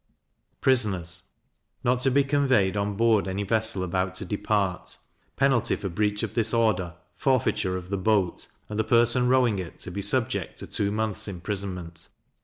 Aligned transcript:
Prisoners 0.61 1.21
not 1.83 1.99
to 2.01 2.09
be 2.09 2.23
conveyed 2.23 2.75
on 2.75 2.95
board 2.95 3.27
any 3.27 3.43
vessel 3.43 3.83
about 3.83 4.15
to 4.15 4.25
depart: 4.25 4.97
penalty 5.35 5.75
for 5.75 5.89
breach 5.89 6.23
of 6.23 6.33
this 6.33 6.55
order, 6.55 6.95
forfeiture 7.15 7.77
of 7.77 7.91
the 7.91 7.97
boat, 7.97 8.47
and 8.67 8.79
the 8.79 8.83
person 8.83 9.29
rowing 9.29 9.59
it 9.59 9.77
to 9.77 9.91
be 9.91 10.01
subject 10.01 10.57
to 10.57 10.65
two 10.65 10.89
months 10.91 11.27
imprisonment. 11.27 12.07